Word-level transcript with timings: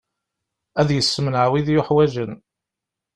Ad 0.79 0.89
yessemneɛ 0.93 1.45
wid 1.51 1.67
yuḥwaǧen. 1.71 2.33